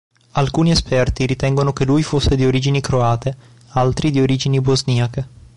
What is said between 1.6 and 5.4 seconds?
che lui fosse di origini croate, altri di origini bosniache.